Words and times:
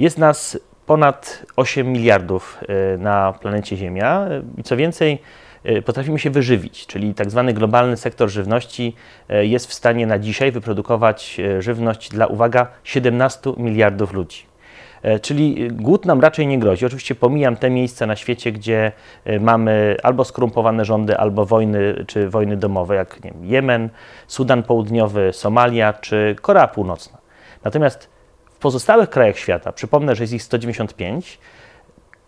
Jest 0.00 0.18
nas 0.18 0.58
ponad 0.86 1.46
8 1.56 1.92
miliardów 1.92 2.60
y, 2.94 2.98
na 2.98 3.32
planecie 3.32 3.76
Ziemia 3.76 4.28
i 4.58 4.62
co 4.62 4.76
więcej, 4.76 5.18
y, 5.66 5.82
potrafimy 5.82 6.18
się 6.18 6.30
wyżywić, 6.30 6.86
czyli 6.86 7.14
tak 7.14 7.30
zwany 7.30 7.52
globalny 7.52 7.96
sektor 7.96 8.28
żywności 8.28 8.96
jest 9.28 9.66
w 9.66 9.74
stanie 9.74 10.06
na 10.06 10.18
dzisiaj 10.18 10.52
wyprodukować 10.52 11.40
żywność 11.58 12.08
dla, 12.08 12.26
uwaga, 12.26 12.66
17 12.84 13.52
miliardów 13.56 14.12
ludzi. 14.12 14.50
E, 15.02 15.18
Czyli 15.18 15.68
głód 15.68 16.04
nam 16.04 16.20
raczej 16.20 16.46
nie 16.46 16.58
grozi. 16.58 16.86
Oczywiście 16.86 17.14
pomijam 17.14 17.56
te 17.56 17.70
miejsca 17.70 18.06
na 18.06 18.16
świecie, 18.16 18.52
gdzie 18.52 18.92
e, 19.24 19.40
mamy 19.40 19.96
albo 20.02 20.24
skorumpowane 20.24 20.84
rządy, 20.84 21.18
albo 21.18 21.46
wojny, 21.46 22.04
czy 22.06 22.28
wojny 22.28 22.56
domowe, 22.56 22.94
jak 22.94 23.18
wiem, 23.22 23.34
Jemen, 23.42 23.88
Sudan 24.26 24.62
Południowy, 24.62 25.30
Somalia 25.32 25.92
czy 25.92 26.36
Korea 26.40 26.68
Północna. 26.68 27.18
Natomiast 27.64 28.19
pozostałych 28.60 29.10
krajach 29.10 29.38
świata, 29.38 29.72
przypomnę, 29.72 30.14
że 30.16 30.22
jest 30.22 30.32
ich 30.32 30.42
195, 30.42 31.38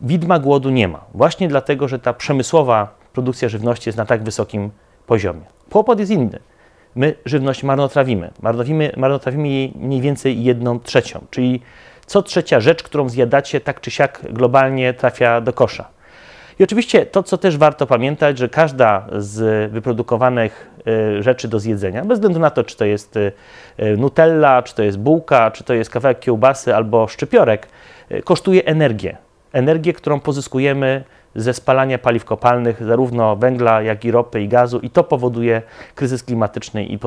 widma 0.00 0.38
głodu 0.38 0.70
nie 0.70 0.88
ma. 0.88 1.04
Właśnie 1.14 1.48
dlatego, 1.48 1.88
że 1.88 1.98
ta 1.98 2.12
przemysłowa 2.12 2.94
produkcja 3.12 3.48
żywności 3.48 3.88
jest 3.88 3.98
na 3.98 4.06
tak 4.06 4.22
wysokim 4.22 4.70
poziomie. 5.06 5.42
Kłopot 5.70 5.98
jest 5.98 6.12
inny. 6.12 6.38
My 6.94 7.14
żywność 7.24 7.62
marnotrawimy. 7.62 8.30
Marnotrawimy, 8.42 8.92
marnotrawimy 8.96 9.48
jej 9.48 9.72
mniej 9.76 10.00
więcej 10.00 10.44
jedną 10.44 10.80
trzecią, 10.80 11.24
czyli 11.30 11.62
co 12.06 12.22
trzecia 12.22 12.60
rzecz, 12.60 12.82
którą 12.82 13.08
zjadacie, 13.08 13.60
tak 13.60 13.80
czy 13.80 13.90
siak 13.90 14.20
globalnie 14.30 14.94
trafia 14.94 15.40
do 15.40 15.52
kosza. 15.52 15.88
I 16.62 16.64
oczywiście 16.64 17.06
to, 17.06 17.22
co 17.22 17.38
też 17.38 17.56
warto 17.56 17.86
pamiętać, 17.86 18.38
że 18.38 18.48
każda 18.48 19.06
z 19.16 19.72
wyprodukowanych 19.72 20.70
y, 21.18 21.22
rzeczy 21.22 21.48
do 21.48 21.58
zjedzenia, 21.58 22.04
bez 22.04 22.18
względu 22.18 22.40
na 22.40 22.50
to, 22.50 22.64
czy 22.64 22.76
to 22.76 22.84
jest 22.84 23.16
y, 23.16 23.32
y, 23.80 23.96
nutella, 23.96 24.62
czy 24.62 24.74
to 24.74 24.82
jest 24.82 24.98
bułka, 24.98 25.50
czy 25.50 25.64
to 25.64 25.74
jest 25.74 25.90
kawałek 25.90 26.20
kiełbasy 26.20 26.74
albo 26.74 27.08
szczypiorek, 27.08 27.68
kosztuje 28.24 28.64
energię. 28.64 29.16
Energię, 29.52 29.92
którą 29.92 30.20
pozyskujemy 30.20 31.04
ze 31.34 31.54
spalania 31.54 31.98
paliw 31.98 32.24
kopalnych, 32.24 32.84
zarówno 32.84 33.36
węgla, 33.36 33.82
jak 33.82 34.04
i 34.04 34.10
ropy 34.10 34.42
i 34.42 34.48
gazu, 34.48 34.78
i 34.78 34.90
to 34.90 35.04
powoduje 35.04 35.62
kryzys 35.94 36.22
klimatyczny 36.22 36.84
i 36.84 36.98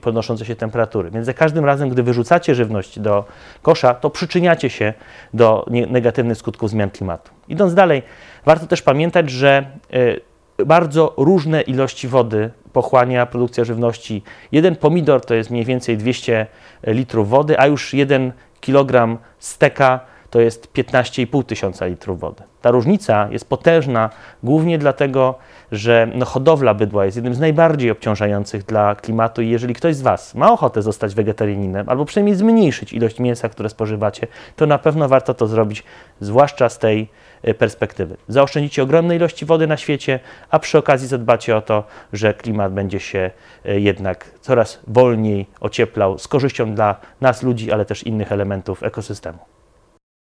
podnoszące 0.00 0.44
się 0.44 0.56
temperatury. 0.56 1.10
Więc 1.10 1.26
za 1.26 1.34
każdym 1.34 1.64
razem, 1.64 1.88
gdy 1.88 2.02
wyrzucacie 2.02 2.54
żywność 2.54 2.98
do 2.98 3.24
kosza, 3.62 3.94
to 3.94 4.10
przyczyniacie 4.10 4.70
się 4.70 4.94
do 5.34 5.66
negatywnych 5.90 6.38
skutków 6.38 6.70
zmian 6.70 6.90
klimatu. 6.90 7.30
Idąc 7.48 7.74
dalej, 7.74 8.02
warto 8.44 8.66
też 8.66 8.82
pamiętać, 8.82 9.30
że 9.30 9.66
y, 9.94 10.20
bardzo 10.66 11.14
różne 11.16 11.60
ilości 11.60 12.08
wody 12.08 12.50
pochłania 12.72 13.26
produkcja 13.26 13.64
żywności. 13.64 14.22
Jeden 14.52 14.76
pomidor 14.76 15.24
to 15.24 15.34
jest 15.34 15.50
mniej 15.50 15.64
więcej 15.64 15.96
200 15.96 16.46
litrów 16.86 17.28
wody, 17.28 17.58
a 17.58 17.66
już 17.66 17.94
jeden 17.94 18.32
kilogram 18.60 19.18
steka 19.38 20.00
to 20.30 20.40
jest 20.40 20.72
15,5 20.72 21.44
tysiąca 21.44 21.86
litrów 21.86 22.20
wody. 22.20 22.42
Ta 22.62 22.70
różnica 22.70 23.28
jest 23.30 23.48
potężna 23.48 24.10
głównie 24.42 24.78
dlatego, 24.78 25.34
że 25.72 26.08
no, 26.14 26.26
hodowla 26.26 26.74
bydła 26.74 27.04
jest 27.04 27.16
jednym 27.16 27.34
z 27.34 27.40
najbardziej 27.40 27.90
obciążających 27.90 28.64
dla 28.64 28.94
klimatu 28.94 29.42
i 29.42 29.48
jeżeli 29.48 29.74
ktoś 29.74 29.96
z 29.96 30.02
Was 30.02 30.34
ma 30.34 30.52
ochotę 30.52 30.82
zostać 30.82 31.14
wegetarianinem 31.14 31.88
albo 31.88 32.04
przynajmniej 32.04 32.36
zmniejszyć 32.36 32.92
ilość 32.92 33.18
mięsa, 33.18 33.48
które 33.48 33.68
spożywacie, 33.68 34.26
to 34.56 34.66
na 34.66 34.78
pewno 34.78 35.08
warto 35.08 35.34
to 35.34 35.46
zrobić, 35.46 35.84
zwłaszcza 36.20 36.68
z 36.68 36.78
tej 36.78 37.08
e, 37.42 37.54
perspektywy. 37.54 38.16
Zaoszczędzicie 38.28 38.82
ogromne 38.82 39.16
ilości 39.16 39.46
wody 39.46 39.66
na 39.66 39.76
świecie, 39.76 40.20
a 40.50 40.58
przy 40.58 40.78
okazji 40.78 41.08
zadbacie 41.08 41.56
o 41.56 41.60
to, 41.60 41.84
że 42.12 42.34
klimat 42.34 42.72
będzie 42.72 43.00
się 43.00 43.30
e, 43.64 43.80
jednak 43.80 44.30
coraz 44.40 44.80
wolniej 44.86 45.46
ocieplał 45.60 46.18
z 46.18 46.28
korzyścią 46.28 46.74
dla 46.74 46.96
nas 47.20 47.42
ludzi, 47.42 47.72
ale 47.72 47.84
też 47.84 48.02
innych 48.02 48.32
elementów 48.32 48.82
ekosystemu. 48.82 49.57